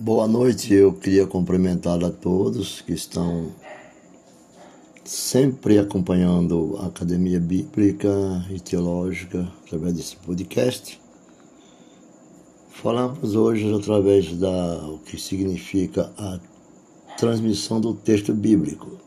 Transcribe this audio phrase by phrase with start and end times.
[0.00, 3.52] Boa noite, eu queria cumprimentar a todos que estão
[5.04, 8.08] sempre acompanhando a Academia Bíblica
[8.48, 11.00] e Teológica através desse podcast.
[12.70, 16.38] Falamos hoje através da o que significa a
[17.16, 19.00] transmissão do texto bíblico.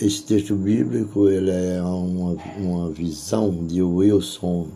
[0.00, 4.68] Esse texto bíblico ele é uma, uma visão de Wilson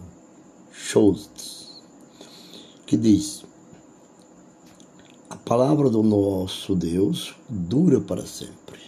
[0.72, 1.80] Schultz,
[2.84, 3.45] que diz
[5.34, 8.78] palavra do nosso Deus dura para sempre.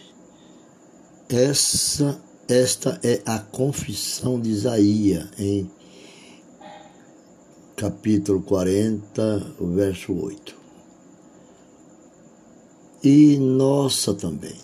[1.27, 5.69] Essa, esta é a confissão de Isaías em
[7.75, 10.55] capítulo 40, verso 8.
[13.03, 14.55] E nossa também.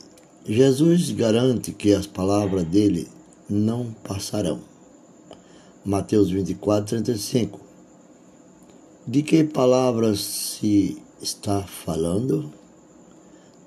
[0.46, 3.08] Jesus garante que as palavras dele
[3.50, 4.62] não passarão.
[5.84, 7.60] Mateus 24, 35.
[9.08, 12.52] De que palavras se está falando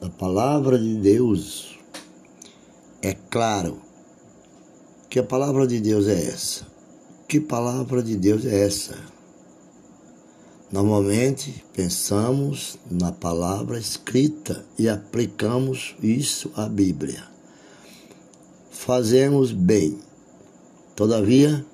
[0.00, 1.78] da palavra de Deus.
[3.02, 3.80] É claro
[5.08, 6.66] que a palavra de Deus é essa.
[7.26, 8.96] Que palavra de Deus é essa?
[10.70, 17.24] Normalmente pensamos na palavra escrita e aplicamos isso à Bíblia.
[18.70, 19.98] Fazemos bem.
[20.94, 21.64] Todavia,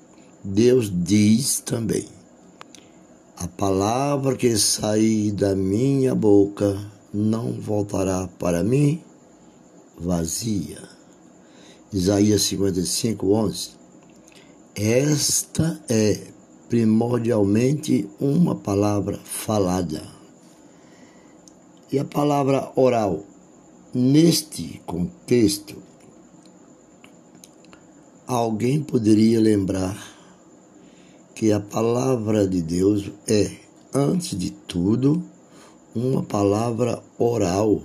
[0.44, 2.13] Deus diz também:
[3.36, 6.78] a palavra que sair da minha boca
[7.12, 9.02] não voltará para mim
[9.98, 10.82] vazia.
[11.92, 13.70] Isaías 55, 11.
[14.76, 16.28] Esta é
[16.68, 20.02] primordialmente uma palavra falada.
[21.90, 23.24] E a palavra oral,
[23.92, 25.76] neste contexto,
[28.26, 30.13] alguém poderia lembrar
[31.34, 33.50] que a palavra de Deus é,
[33.92, 35.22] antes de tudo,
[35.94, 37.82] uma palavra oral.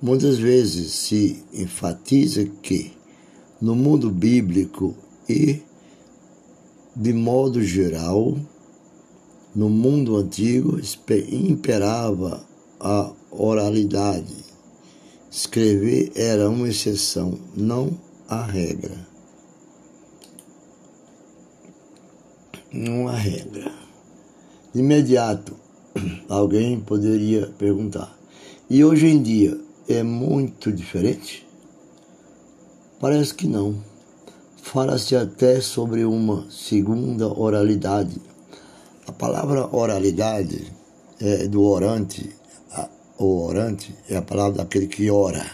[0.00, 2.92] Muitas vezes se enfatiza que,
[3.60, 4.94] no mundo bíblico
[5.28, 5.62] e,
[6.94, 8.36] de modo geral,
[9.54, 10.80] no mundo antigo
[11.30, 12.44] imperava
[12.78, 14.44] a oralidade.
[15.30, 19.13] Escrever era uma exceção, não a regra.
[22.74, 23.70] Uma regra.
[24.72, 25.54] De imediato,
[26.28, 28.16] alguém poderia perguntar:
[28.68, 29.56] e hoje em dia
[29.88, 31.46] é muito diferente?
[33.00, 33.76] Parece que não.
[34.56, 38.20] Fala-se até sobre uma segunda oralidade.
[39.06, 40.72] A palavra oralidade
[41.20, 42.34] é do orante.
[43.18, 45.44] O orante é a palavra daquele que ora.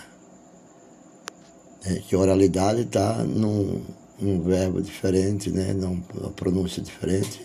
[1.85, 3.83] É, que oralidade está num
[4.23, 5.73] um verbo diferente, né?
[5.73, 7.41] Não, uma pronúncia diferente.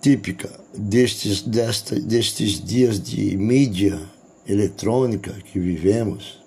[0.00, 4.00] Típica destes, desta, destes dias de mídia
[4.46, 6.40] eletrônica que vivemos,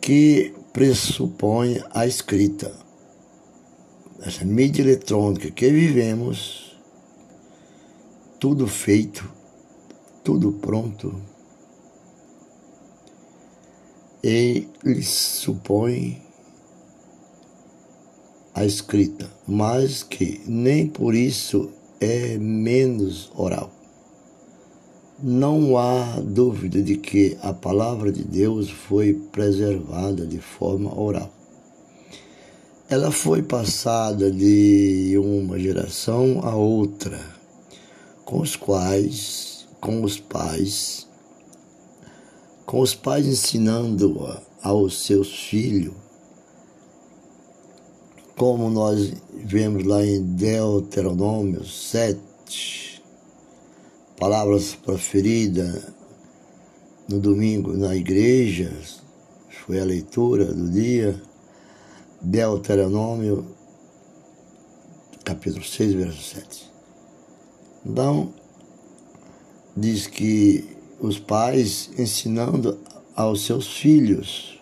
[0.00, 2.72] que pressupõe a escrita.
[4.22, 6.76] Essa mídia eletrônica que vivemos,
[8.38, 9.30] tudo feito,
[10.24, 11.29] tudo pronto,
[14.22, 16.22] e lhe supõe
[18.54, 21.70] a escrita, mas que nem por isso
[22.00, 23.70] é menos oral.
[25.22, 31.30] Não há dúvida de que a palavra de Deus foi preservada de forma oral.
[32.88, 37.20] Ela foi passada de uma geração a outra,
[38.24, 41.06] com os quais, com os pais,
[42.70, 45.92] com os pais ensinando aos seus filhos,
[48.36, 53.02] como nós vemos lá em Deuteronômio 7,
[54.16, 55.84] palavras proferidas
[57.08, 58.72] no domingo na igreja,
[59.66, 61.20] foi a leitura do dia,
[62.22, 63.46] Deuteronômio,
[65.24, 66.70] capítulo 6, verso 7.
[67.84, 68.32] Então,
[69.76, 72.78] diz que os pais ensinando
[73.16, 74.60] aos seus filhos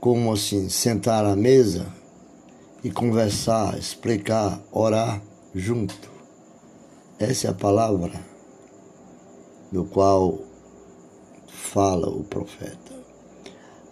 [0.00, 1.86] como assim sentar à mesa
[2.82, 5.22] e conversar, explicar, orar
[5.54, 6.10] junto.
[7.18, 8.24] Essa é a palavra
[9.72, 10.38] do qual
[11.48, 12.94] fala o profeta.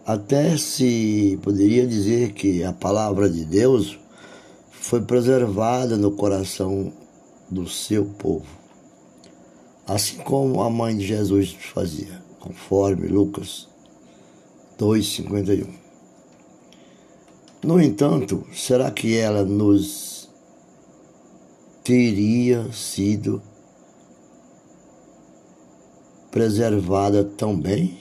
[0.06, 3.98] Até se poderia dizer que a palavra de Deus
[4.70, 6.92] foi preservada no coração
[7.50, 8.63] do seu povo
[9.86, 13.68] assim como a mãe de Jesus fazia, conforme Lucas
[14.78, 15.66] 2,51.
[17.62, 20.28] No entanto, será que ela nos
[21.82, 23.42] teria sido
[26.30, 27.98] preservada tão bem,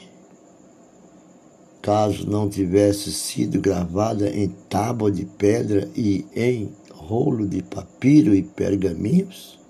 [1.82, 8.42] caso não tivesse sido gravada em tábua de pedra e em rolo de papiro e
[8.42, 9.63] pergaminhos?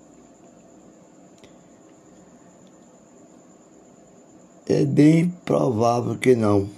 [4.66, 6.70] É bem provável que não.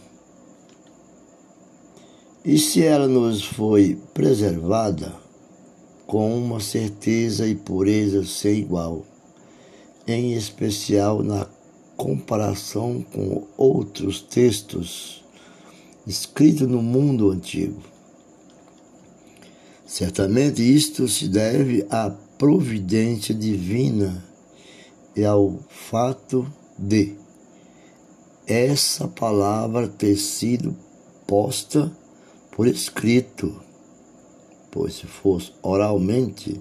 [2.44, 5.14] E se ela nos foi preservada
[6.04, 9.06] com uma certeza e pureza sem igual,
[10.04, 11.46] em especial na
[11.96, 15.24] comparação com outros textos
[16.04, 17.80] escritos no mundo antigo.
[19.86, 24.24] Certamente isto se deve à providência divina
[25.14, 26.44] e ao fato
[26.76, 27.14] de
[28.46, 30.76] essa palavra ter sido
[31.26, 31.90] posta
[32.52, 33.54] por escrito,
[34.70, 36.60] pois se fosse oralmente,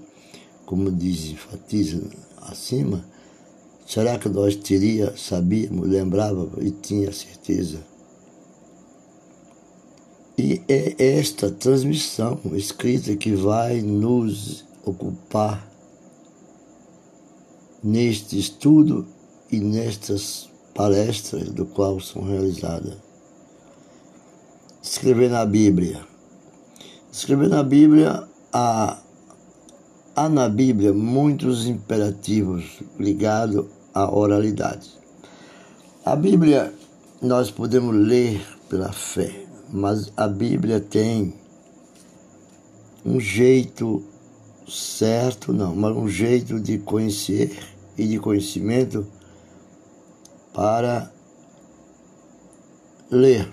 [0.64, 2.02] como diz enfatiza
[2.42, 3.04] acima,
[3.86, 7.78] será que nós teria, sabíamos, lembrava e tinha certeza?
[10.36, 15.66] E é esta transmissão escrita que vai nos ocupar
[17.82, 19.06] neste estudo
[19.50, 22.94] e nestas palestras do qual são realizadas.
[24.82, 26.00] Escrever na Bíblia.
[27.10, 28.98] Escrever na Bíblia, há,
[30.14, 34.90] há na Bíblia muitos imperativos ligados à oralidade.
[36.04, 36.72] A Bíblia
[37.20, 41.34] nós podemos ler pela fé mas a Bíblia tem
[43.04, 44.02] um jeito
[44.68, 47.56] certo, não, mas um jeito de conhecer
[47.96, 49.06] e de conhecimento
[50.56, 51.12] para
[53.10, 53.46] ler.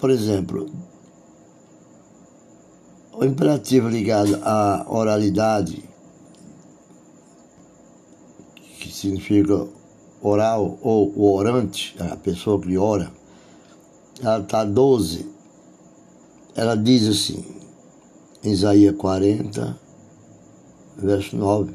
[0.00, 0.70] Por exemplo,
[3.12, 5.84] o imperativo ligado à oralidade,
[8.80, 9.68] que significa
[10.22, 13.12] oral ou o orante, a pessoa que ora,
[14.22, 15.30] ela está 12.
[16.54, 17.44] Ela diz assim,
[18.42, 19.87] em Isaías 40,
[20.98, 21.74] verso 9.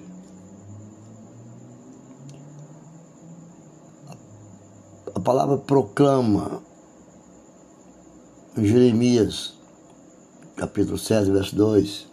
[5.16, 6.62] A palavra proclama
[8.58, 9.54] em Jeremias,
[10.56, 12.08] capítulo 7, verso 2.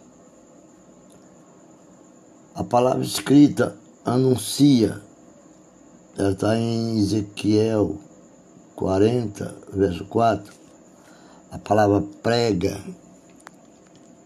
[2.55, 3.75] A palavra escrita
[4.05, 5.01] anuncia
[6.17, 7.97] ela está em Ezequiel
[8.75, 10.53] 40, verso 4.
[11.49, 12.79] A palavra prega,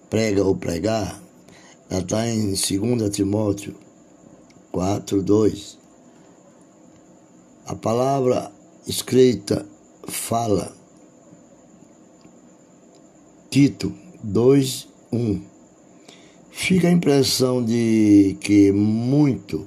[0.09, 1.21] prega ou pregar,
[1.89, 3.75] ela está em 2 Timóteo
[4.75, 5.77] 4, 2.
[7.65, 8.51] A palavra
[8.85, 9.65] escrita
[10.05, 10.75] fala,
[13.49, 15.41] Tito 2, 1.
[16.51, 19.65] Fica a impressão de que muito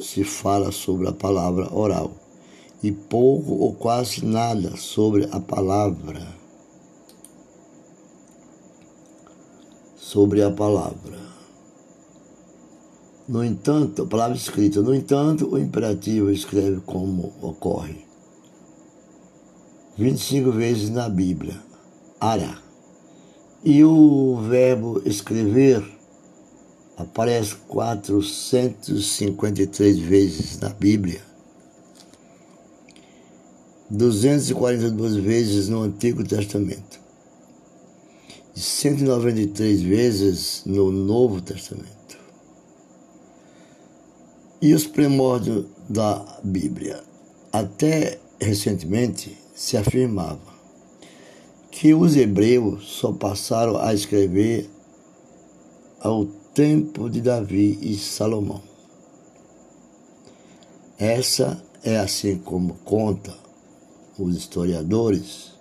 [0.00, 2.12] se fala sobre a palavra oral
[2.80, 6.28] e pouco ou quase nada sobre a palavra.
[9.96, 11.33] Sobre a palavra.
[13.26, 18.04] No entanto, a palavra escrita, no entanto, o imperativo escreve como ocorre.
[19.96, 21.58] 25 vezes na Bíblia.
[22.20, 22.58] Ará.
[23.64, 25.82] E o verbo escrever
[26.96, 31.20] aparece 453 vezes na Bíblia,
[33.90, 37.02] 242 vezes no Antigo Testamento
[38.56, 42.03] e 193 vezes no Novo Testamento.
[44.64, 47.04] E os primórdios da Bíblia.
[47.52, 50.54] Até recentemente se afirmava
[51.70, 54.70] que os hebreus só passaram a escrever
[56.00, 58.62] ao tempo de Davi e Salomão.
[60.98, 63.36] Essa é assim como conta
[64.18, 65.52] os historiadores.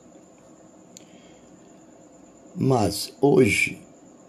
[2.55, 3.81] Mas hoje,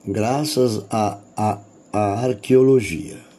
[0.05, 1.61] graças à a,
[2.25, 3.34] arqueologia,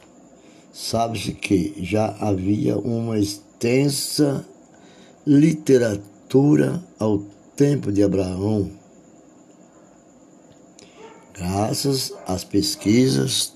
[0.76, 4.46] sabe-se que já havia uma extensa
[5.26, 7.20] literatura ao
[7.56, 8.70] tempo de Abraão
[11.32, 13.54] graças às pesquisas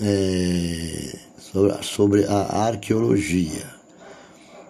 [0.00, 3.78] é, sobre, sobre a arqueologia.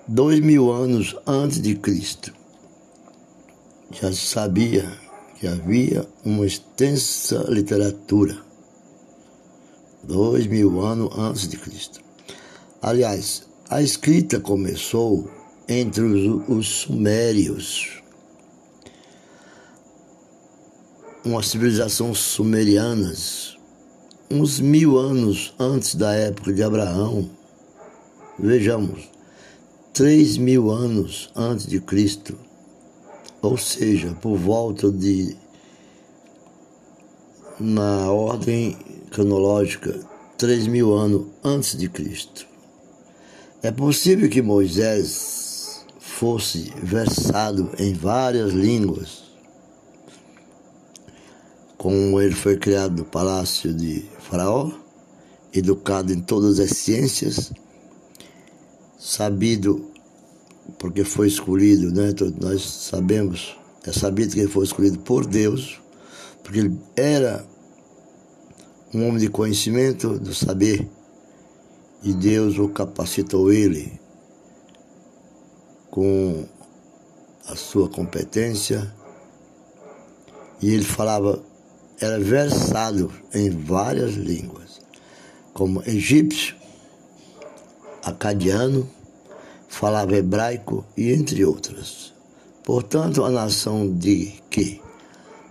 [0.07, 2.33] Dois mil anos antes de Cristo,
[3.91, 4.87] já se sabia
[5.41, 8.48] que havia uma extensa literatura.
[10.09, 12.01] Dois mil anos antes de Cristo.
[12.81, 15.31] Aliás, a escrita começou
[15.69, 18.03] entre os, os sumérios
[21.23, 23.13] uma civilização sumeriana,
[24.31, 27.29] uns mil anos antes da época de Abraão.
[28.39, 29.11] Vejamos,
[29.93, 32.35] três mil anos antes de Cristo,
[33.43, 35.37] ou seja, por volta de,
[37.61, 39.99] na ordem cronológica,
[40.37, 42.47] três mil anos antes de Cristo.
[43.63, 49.25] É possível que Moisés fosse versado em várias línguas,
[51.77, 54.71] como ele foi criado no palácio de Faraó,
[55.53, 57.53] educado em todas as ciências,
[58.99, 59.89] sabido
[60.79, 62.13] porque foi escolhido, né?
[62.41, 65.81] Nós sabemos, é sabido que ele foi escolhido por Deus,
[66.43, 67.47] porque ele era
[68.93, 70.89] um homem de conhecimento, do saber
[72.03, 74.01] e Deus o capacitou ele
[75.91, 76.45] com
[77.47, 78.95] a sua competência
[80.61, 81.43] e ele falava,
[82.01, 84.81] era versado em várias línguas,
[85.53, 86.57] como egípcio,
[88.05, 88.89] acadiano,
[89.69, 92.13] falava hebraico e entre outras.
[92.65, 94.81] Portanto, a nação de que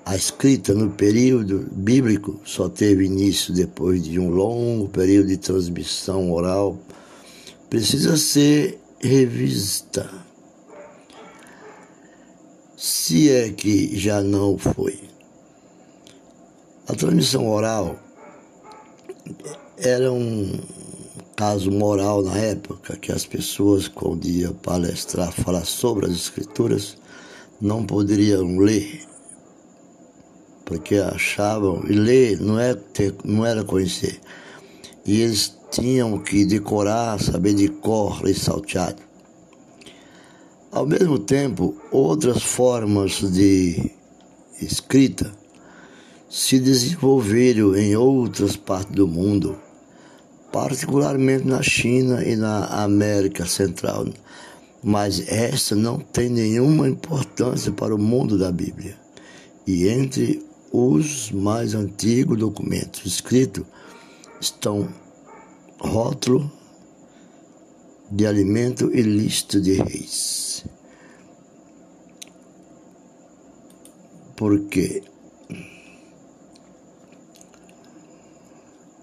[0.07, 6.31] a escrita no período bíblico só teve início depois de um longo período de transmissão
[6.31, 6.79] oral.
[7.69, 10.09] Precisa ser revista.
[12.77, 14.97] Se é que já não foi.
[16.87, 17.99] A transmissão oral
[19.75, 20.57] era um
[21.35, 26.97] caso moral na época que as pessoas, quando iam palestrar, falar sobre as escrituras,
[27.59, 29.05] não poderiam ler
[30.67, 34.19] porque achavam, e ler não, é ter, não era conhecer.
[35.05, 39.01] E eles tinham que decorar, saber de cor e salteado.
[40.69, 43.91] Ao mesmo tempo, outras formas de
[44.61, 45.31] escrita
[46.29, 49.57] se desenvolveram em outras partes do mundo,
[50.51, 54.07] particularmente na China e na América Central.
[54.83, 58.97] Mas essa não tem nenhuma importância para o mundo da Bíblia.
[59.65, 63.65] E entre os mais antigos documentos escritos
[64.39, 64.87] estão
[65.79, 66.51] rótulo
[68.11, 70.65] de alimento e lista de reis.
[74.35, 75.03] Porque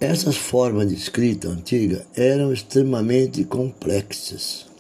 [0.01, 4.74] essas formas de escrita antiga eram extremamente complexas.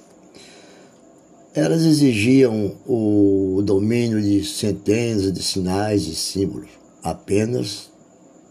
[1.56, 6.70] Elas exigiam o domínio de centenas de sinais e símbolos.
[7.00, 7.92] Apenas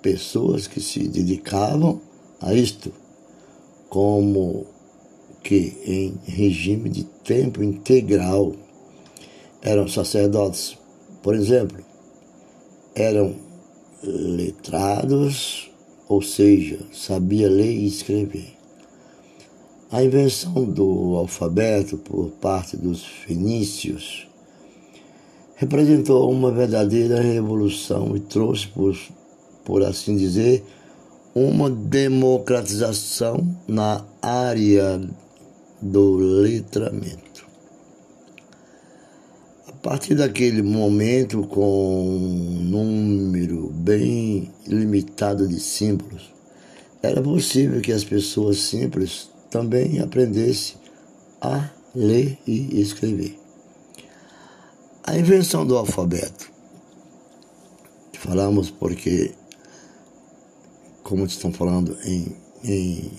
[0.01, 1.99] pessoas que se dedicavam
[2.39, 2.93] a isto,
[3.89, 4.65] como
[5.43, 8.53] que em regime de tempo integral
[9.61, 10.77] eram sacerdotes,
[11.21, 11.83] por exemplo,
[12.95, 13.35] eram
[14.01, 15.69] letrados,
[16.07, 18.52] ou seja, sabia ler e escrever.
[19.93, 24.27] A invenção do alfabeto por parte dos fenícios
[25.55, 28.97] representou uma verdadeira revolução e trouxe, por,
[29.63, 30.63] por assim dizer,
[31.35, 34.99] uma democratização na área
[35.79, 37.45] do letramento.
[39.67, 46.33] A partir daquele momento, com um número bem limitado de símbolos,
[47.03, 50.73] era possível que as pessoas simples também aprendesse
[51.39, 53.39] a ler e escrever.
[55.03, 56.51] A invenção do alfabeto.
[58.13, 59.31] Falamos porque,
[61.03, 63.11] como estão falando em, em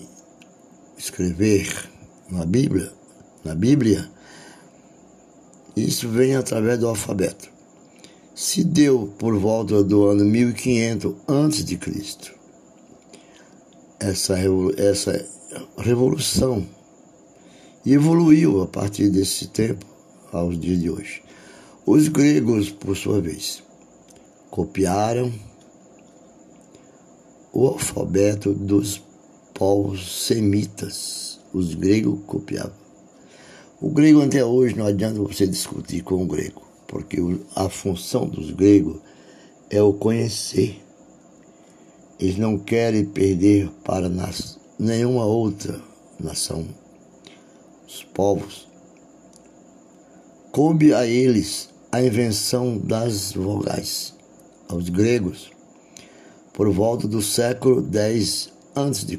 [0.99, 1.89] escrever
[2.29, 2.93] na Bíblia,
[3.45, 4.11] na Bíblia,
[5.77, 7.49] isso vem através do alfabeto.
[8.35, 12.35] Se deu por volta do ano 1500 antes de Cristo.
[14.01, 14.35] Essa,
[14.77, 15.34] essa
[15.77, 16.67] revolução
[17.85, 19.85] e evoluiu a partir desse tempo
[20.33, 21.23] aos dias de hoje.
[21.87, 23.63] Os gregos, por sua vez,
[24.51, 25.33] copiaram
[27.53, 29.03] o alfabeto dos
[29.53, 31.39] povos semitas.
[31.53, 32.85] Os gregos copiavam.
[33.81, 37.19] O grego até hoje não adianta você discutir com o grego, porque
[37.55, 38.99] a função dos gregos
[39.69, 40.81] é o conhecer.
[42.19, 45.81] Eles não querem perder para nas nenhuma outra
[46.19, 46.67] nação,
[47.87, 48.69] os povos.
[50.53, 54.15] Coube a eles a invenção das vogais,
[54.69, 55.51] aos gregos,
[56.53, 59.19] por volta do século X a.C.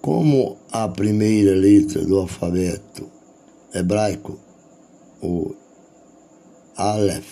[0.00, 3.08] Como a primeira letra do alfabeto
[3.74, 4.38] hebraico,
[5.22, 5.54] o
[6.76, 7.26] Aleph,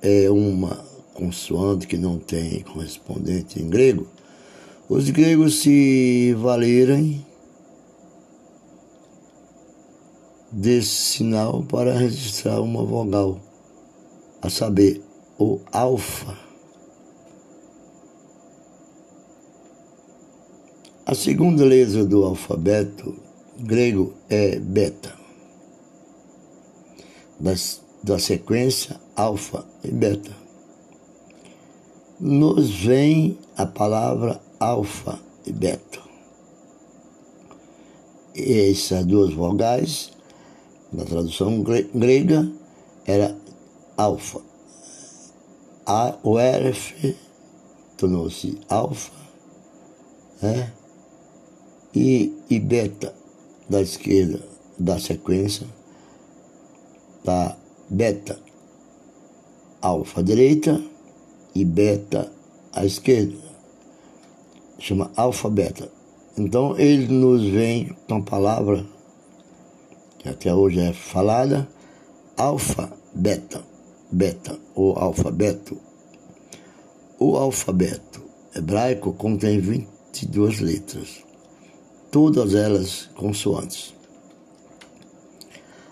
[0.00, 4.06] é uma consoante que não tem correspondente em grego,
[4.88, 7.24] os gregos se valerem
[10.52, 13.40] desse sinal para registrar uma vogal,
[14.42, 15.02] a saber,
[15.38, 16.36] o alfa.
[21.06, 23.16] A segunda letra do alfabeto
[23.58, 25.14] grego é beta,
[27.40, 30.41] das, da sequência alfa e beta.
[32.24, 35.98] Nos vem a palavra alfa e beta.
[38.32, 40.12] Essas duas vogais,
[40.92, 42.48] na tradução grega,
[43.04, 43.36] era
[43.96, 44.40] alfa.
[45.84, 47.16] A, o RF
[47.96, 49.10] tornou-se alfa,
[50.40, 50.72] né?
[51.92, 53.12] e, e beta
[53.68, 54.40] da esquerda
[54.78, 55.66] da sequência
[57.24, 57.56] da
[57.90, 58.38] beta
[59.80, 60.91] alfa direita
[61.54, 62.30] e beta
[62.72, 63.36] à esquerda.
[64.78, 65.90] Chama alfa-beta.
[66.36, 68.86] Então ele nos vem com a palavra
[70.18, 71.68] que até hoje é falada,
[72.36, 73.62] alfa-beta,
[74.10, 75.76] beta ou alfabeto.
[77.18, 78.22] O alfabeto
[78.54, 81.32] hebraico contém 22 letras
[82.12, 83.94] todas elas consoantes.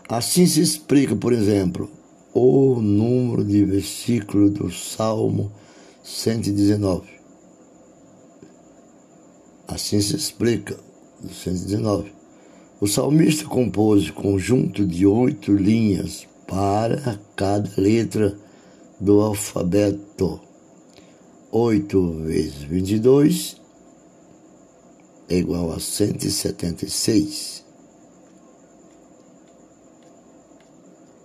[0.06, 1.90] Assim se explica, por exemplo,
[2.32, 5.50] o número de versículo do Salmo
[6.02, 7.08] 119.
[9.66, 10.76] Assim se explica,
[11.20, 12.12] do 119.
[12.80, 18.36] O salmista compôs conjunto de oito linhas para cada letra
[18.98, 20.40] do alfabeto.
[21.52, 23.60] Oito vezes vinte e dois
[25.28, 27.64] é igual a 176.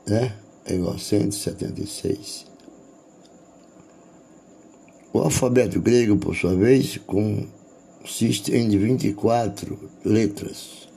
[0.08, 0.45] Né?
[0.66, 2.46] É igual a 176.
[5.14, 10.90] O alfabeto grego, por sua vez, consiste em 24 letras.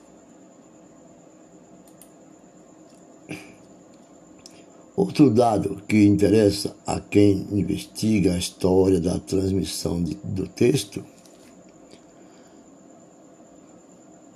[4.96, 11.04] Outro dado que interessa a quem investiga a história da transmissão de, do texto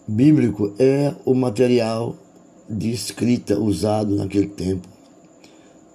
[0.06, 2.14] bíblico é o material
[2.68, 4.91] de escrita usado naquele tempo.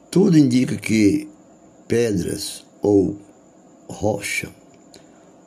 [0.09, 1.27] Tudo indica que
[1.87, 3.17] pedras ou
[3.89, 4.49] rocha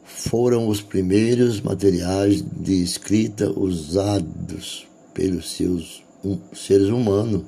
[0.04, 6.04] foram os primeiros materiais de escrita usados pelos seus
[6.52, 7.42] seres humanos.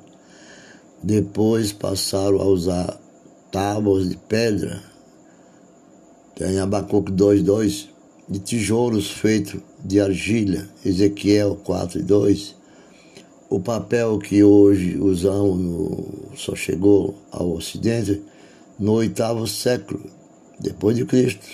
[1.03, 2.99] Depois passaram a usar
[3.51, 4.83] tábuas de pedra.
[6.35, 7.89] Tem Abacuque 2.2
[8.27, 12.62] de tijolos feitos de argila, Ezequiel 4 e 2.
[13.53, 18.23] O papel que hoje usamos no, só chegou ao Ocidente
[18.79, 20.03] no oitavo século
[20.59, 21.47] depois de Cristo,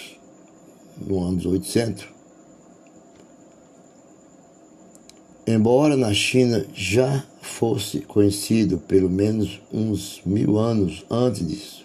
[1.04, 2.06] no anos 800.
[5.44, 11.84] Embora na China já fosse conhecido pelo menos uns mil anos antes disso,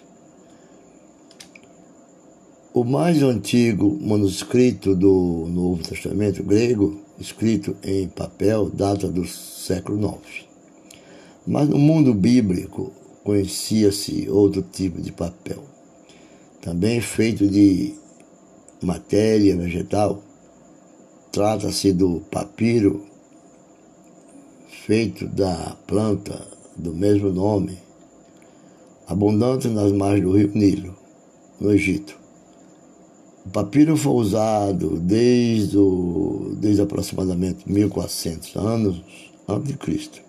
[2.72, 9.24] o mais antigo manuscrito do Novo Testamento grego, escrito em papel, data do
[9.64, 10.46] século IX.
[11.46, 15.64] Mas no mundo bíblico conhecia-se outro tipo de papel,
[16.60, 17.94] também feito de
[18.82, 20.22] matéria vegetal.
[21.32, 23.04] Trata-se do papiro,
[24.86, 26.46] feito da planta
[26.76, 27.78] do mesmo nome,
[29.06, 30.96] abundante nas margens do rio Nilo,
[31.60, 32.18] no Egito.
[33.46, 39.02] O papiro foi usado desde, o, desde aproximadamente 1400 anos
[39.48, 40.24] antes de Cristo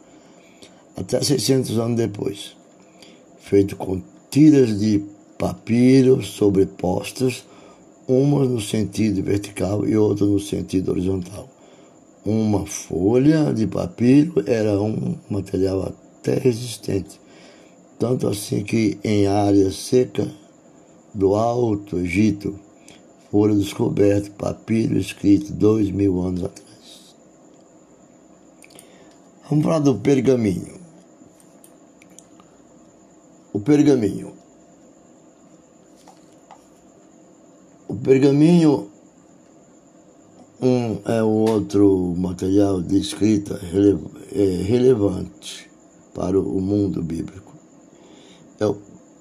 [0.95, 2.55] até 600 anos depois,
[3.39, 5.03] feito com tiras de
[5.37, 7.45] papiro sobrepostas,
[8.07, 11.49] uma no sentido vertical e outra no sentido horizontal.
[12.25, 17.19] Uma folha de papiro era um material até resistente,
[17.99, 20.27] tanto assim que em área seca
[21.13, 22.57] do Alto Egito
[23.29, 26.64] foram descobertos papiro escrito dois mil anos atrás.
[29.49, 30.79] Vamos falar do pergaminho.
[33.53, 34.33] O pergaminho.
[37.87, 38.89] O pergaminho
[40.61, 43.99] um, é o outro material de escrita rele,
[44.31, 45.69] é, relevante
[46.13, 47.53] para o mundo bíblico.
[48.59, 48.75] É o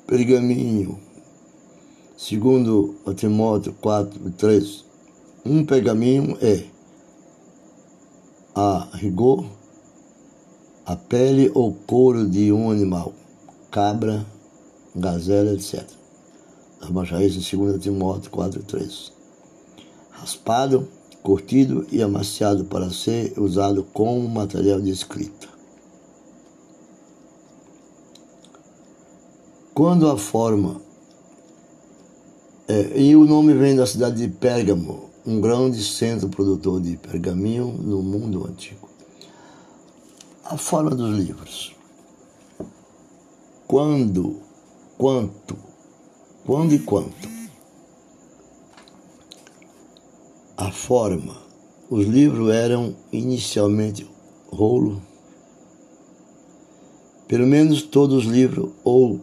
[0.06, 0.98] pergaminho
[2.16, 4.84] Segundo Timóteo 4, 3,
[5.44, 6.64] um pergaminho é
[8.54, 9.44] a rigor
[10.86, 13.14] a pele ou couro de um animal,
[13.70, 14.26] cabra,
[14.94, 15.82] gazela, etc.
[16.80, 19.10] Nós baixar isso em 2 Timóteo 4,3.
[20.10, 20.86] Raspado,
[21.22, 25.48] curtido e amaciado para ser usado como material de escrita.
[29.72, 30.82] Quando a forma.
[32.68, 37.72] É, e o nome vem da cidade de Pérgamo, um grande centro produtor de pergaminho
[37.72, 38.93] no mundo antigo.
[40.46, 41.74] A forma dos livros.
[43.66, 44.42] Quando,
[44.98, 45.56] quanto,
[46.44, 47.28] quando e quanto.
[50.54, 51.34] A forma.
[51.88, 54.06] Os livros eram inicialmente
[54.52, 55.00] rolo.
[57.26, 59.18] Pelo menos todos os livros ou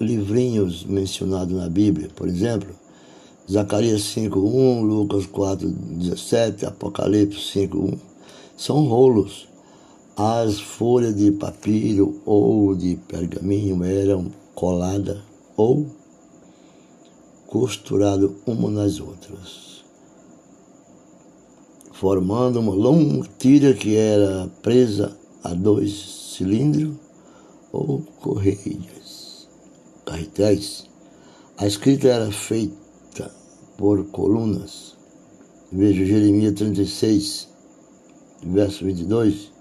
[0.00, 2.74] livrinhos mencionados na Bíblia, por exemplo,
[3.48, 7.96] Zacarias 5.1, Lucas 4.17, Apocalipse 5.1,
[8.56, 9.53] são rolos.
[10.16, 15.18] As folhas de papiro ou de pergaminho eram coladas
[15.56, 15.86] ou
[17.48, 19.84] costuradas uma nas outras,
[21.92, 25.92] formando uma longa tira que era presa a dois
[26.36, 26.94] cilindros
[27.72, 29.48] ou correias,
[30.04, 30.88] carretéis.
[31.58, 33.34] A escrita era feita
[33.76, 34.96] por colunas.
[35.72, 37.48] Veja Jeremias 36,
[38.44, 39.53] verso 22,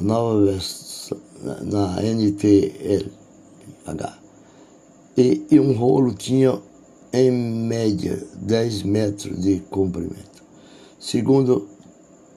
[0.00, 1.18] nova versão,
[1.62, 3.12] na NTLH.
[5.16, 6.60] E, e um rolo tinha,
[7.12, 10.42] em média, 10 metros de comprimento.
[10.98, 11.68] Segundo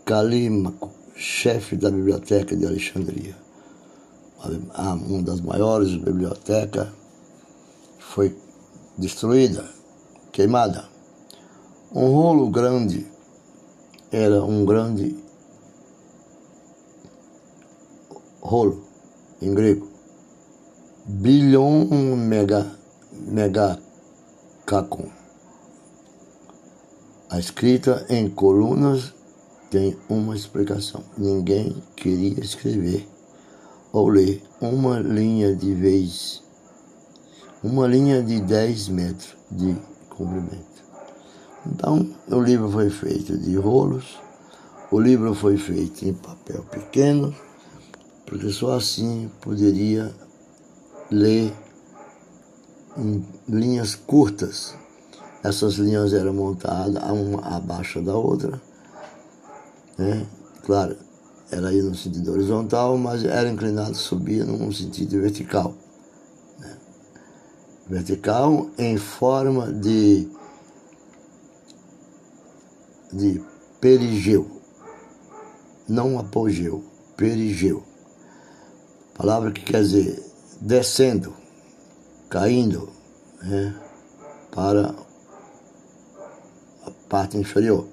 [0.06, 3.36] Calímaco, chefe da biblioteca de Alexandria,
[5.08, 6.88] uma das maiores bibliotecas,
[7.98, 8.36] foi
[8.98, 9.68] destruída
[10.32, 10.86] queimada.
[11.92, 13.08] Um rolo grande
[14.12, 15.16] era um grande
[18.48, 18.82] rolo
[19.42, 19.88] em grego.
[21.06, 22.72] Bilhão mega
[23.12, 25.10] megacacon.
[27.30, 29.14] A escrita em colunas
[29.70, 31.04] tem uma explicação.
[31.18, 33.08] Ninguém queria escrever
[33.92, 36.42] ou ler uma linha de vez,
[37.64, 39.76] uma linha de 10 metros de
[40.10, 40.78] comprimento.
[41.66, 44.20] Então, o livro foi feito de rolos,
[44.90, 47.36] o livro foi feito em papel pequeno,
[48.28, 50.14] porque só assim poderia
[51.10, 51.52] ler
[52.96, 54.76] em linhas curtas.
[55.44, 58.62] Essas linhas eram montadas uma abaixo da outra,
[59.98, 60.28] né?
[60.64, 60.96] Claro,
[61.50, 65.74] era aí no sentido horizontal, mas era inclinado subir num sentido vertical
[67.90, 70.28] vertical em forma de,
[73.12, 73.42] de
[73.80, 74.62] perigeu,
[75.88, 76.84] não apogeu,
[77.16, 77.87] perigeu.
[79.18, 80.24] Palavra que quer dizer
[80.62, 81.34] descendo,
[82.30, 82.90] caindo
[83.42, 83.76] né,
[84.52, 84.96] para
[86.86, 87.88] a parte inferior.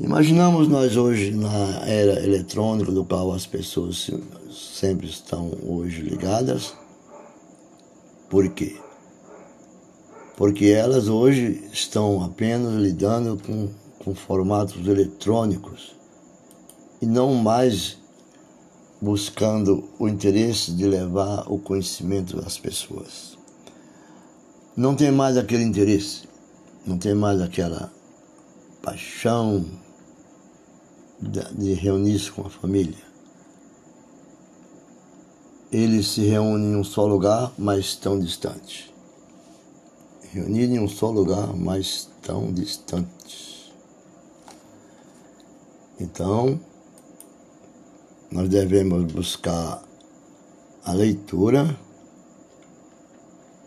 [0.00, 4.10] Imaginamos nós hoje na era eletrônica do qual as pessoas
[4.50, 6.74] sempre estão hoje ligadas
[8.28, 8.76] por quê?
[10.36, 15.96] Porque elas hoje estão apenas lidando com, com formatos eletrônicos
[17.00, 17.97] e não mais
[19.00, 23.38] buscando o interesse de levar o conhecimento das pessoas.
[24.76, 26.28] Não tem mais aquele interesse,
[26.86, 27.92] não tem mais aquela
[28.82, 29.64] paixão
[31.20, 33.08] de reunir-se com a família
[35.70, 38.90] eles se reúnem em um só lugar, mas tão distantes.
[40.30, 43.72] Reunidos em um só lugar, mas tão distantes.
[46.00, 46.58] Então,
[48.30, 49.82] nós devemos buscar
[50.84, 51.78] a leitura,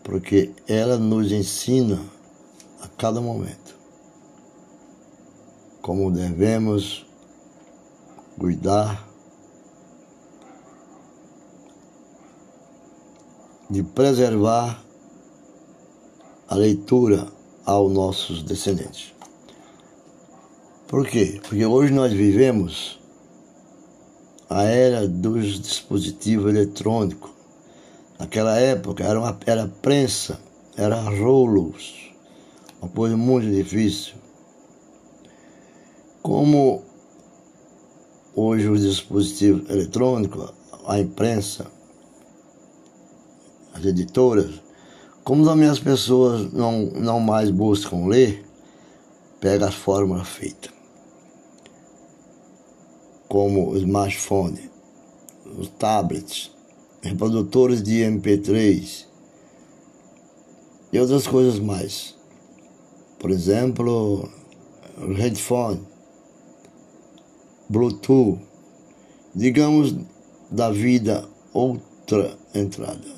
[0.02, 2.00] porque ela nos ensina
[2.80, 3.72] a cada momento
[5.82, 7.04] como devemos
[8.38, 9.08] cuidar
[13.68, 14.82] de preservar
[16.48, 17.26] a leitura
[17.64, 19.12] aos nossos descendentes.
[20.86, 21.40] Por quê?
[21.42, 23.01] Porque hoje nós vivemos
[24.52, 27.30] a era dos dispositivos eletrônicos.
[28.18, 30.38] Naquela época era, uma, era prensa,
[30.76, 32.12] era rolos,
[32.80, 34.14] uma coisa muito difícil.
[36.22, 36.82] Como
[38.36, 40.52] hoje os dispositivos eletrônicos,
[40.86, 41.66] a imprensa,
[43.72, 44.60] as editoras,
[45.24, 48.44] como também as pessoas não, não mais buscam ler,
[49.40, 50.81] pega as fórmulas feitas.
[53.32, 54.58] Como o smartphone,
[55.58, 56.50] os tablets,
[57.00, 59.06] reprodutores de MP3,
[60.92, 62.14] e outras coisas mais.
[63.18, 64.28] Por exemplo,
[65.16, 65.80] headphone,
[67.70, 68.38] Bluetooth,
[69.34, 69.96] digamos
[70.50, 73.16] da vida outra entrada.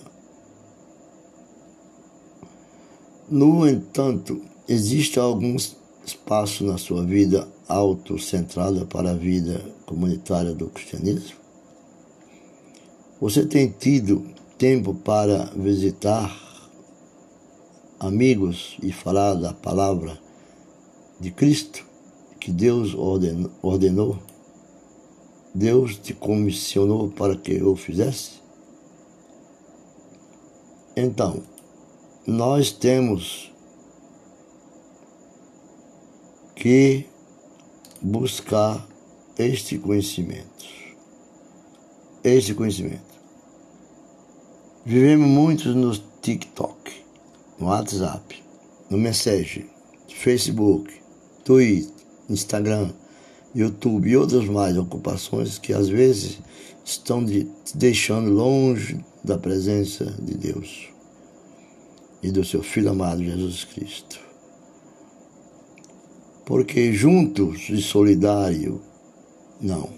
[3.29, 5.57] No entanto, existe algum
[6.05, 11.37] espaço na sua vida autocentrada para a vida comunitária do cristianismo?
[13.21, 14.27] Você tem tido
[14.59, 16.37] tempo para visitar
[17.99, 20.19] amigos e falar da palavra
[21.19, 21.85] de Cristo
[22.38, 22.95] que Deus
[23.62, 24.19] ordenou?
[25.55, 28.43] Deus te comissionou para que eu fizesse?
[30.97, 31.43] Então,
[32.27, 33.54] nós temos
[36.64, 37.05] que
[38.00, 38.88] buscar
[39.38, 40.64] este conhecimento.
[42.24, 43.03] Este conhecimento.
[44.83, 46.90] Vivemos muito no TikTok,
[47.59, 48.42] no WhatsApp,
[48.88, 49.66] no Message,
[50.09, 50.90] Facebook,
[51.44, 51.92] Twitter,
[52.31, 52.94] Instagram,
[53.55, 56.38] YouTube e outras mais ocupações que às vezes
[56.83, 60.88] estão de, deixando longe da presença de Deus
[62.22, 64.24] e do seu Filho amado Jesus Cristo.
[66.45, 68.81] Porque juntos e solidário,
[69.61, 69.89] não,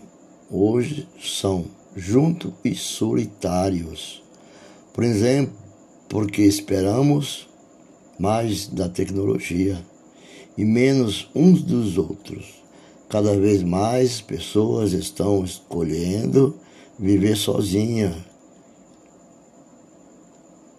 [0.50, 1.64] hoje são
[1.96, 4.22] juntos e solitários.
[4.92, 5.54] Por exemplo,
[6.08, 7.48] porque esperamos
[8.18, 9.84] mais da tecnologia
[10.56, 12.62] e menos uns dos outros.
[13.08, 16.56] Cada vez mais pessoas estão escolhendo
[16.98, 18.14] viver sozinha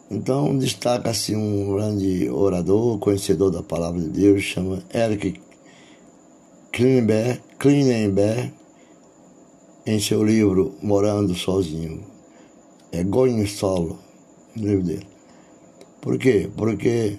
[0.09, 5.37] então, destaca-se um grande orador, conhecedor da palavra de Deus, chama Eric
[6.77, 8.53] Klinenberg,
[9.83, 12.03] em seu livro Morando Sozinho.
[12.91, 13.97] É Going Solo,
[14.55, 15.07] o livro dele.
[15.99, 16.47] Por quê?
[16.55, 17.17] Porque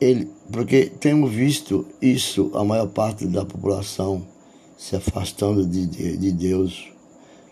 [0.00, 4.24] ele, porque temos visto isso, a maior parte da população
[4.78, 6.92] se afastando de, de, de Deus,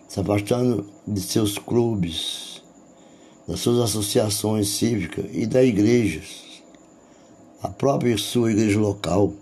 [0.09, 2.62] se afastando de seus clubes,
[3.48, 6.22] das suas associações cívicas e da igreja,
[7.61, 9.35] a própria sua igreja local.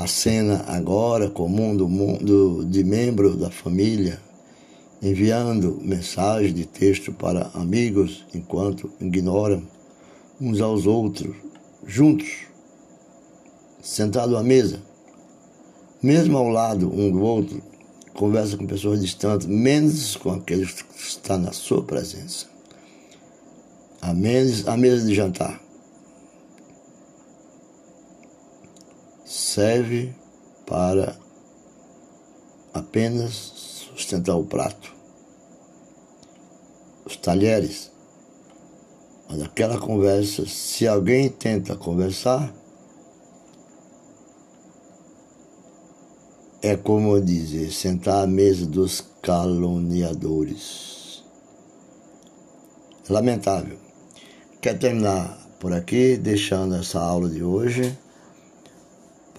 [0.00, 4.18] A cena agora comum do mundo de membro da família,
[5.02, 9.62] enviando mensagem de texto para amigos enquanto ignoram
[10.40, 11.36] uns aos outros,
[11.86, 12.30] juntos,
[13.82, 14.80] sentado à mesa,
[16.02, 17.62] mesmo ao lado um do outro,
[18.14, 22.46] conversa com pessoas distantes, menos com aqueles que estão na sua presença
[24.00, 25.60] a mesa, a mesa de jantar.
[29.30, 30.12] Serve
[30.66, 31.16] para
[32.74, 33.32] apenas
[33.94, 34.92] sustentar o prato.
[37.04, 37.92] Os talheres.
[39.28, 42.52] Mas aquela conversa, se alguém tenta conversar,
[46.60, 51.22] é como dizer, sentar à mesa dos caluniadores.
[53.08, 53.78] Lamentável.
[54.60, 57.96] Quero terminar por aqui, deixando essa aula de hoje,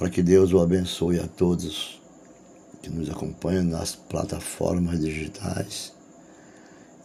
[0.02, 2.02] para que Deus o abençoe a todos
[2.82, 5.94] que nos acompanham nas plataformas digitais.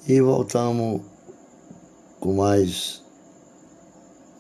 [0.09, 1.03] E voltamos
[2.19, 3.03] com mais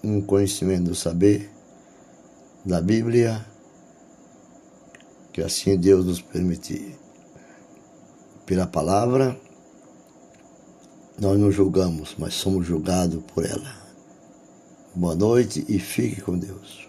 [0.02, 1.50] um conhecimento do saber
[2.64, 3.44] da Bíblia,
[5.34, 6.98] que assim Deus nos permitir.
[8.46, 9.38] Pela palavra
[11.18, 13.76] nós não julgamos, mas somos julgados por ela.
[14.94, 16.85] Boa noite e fique com Deus.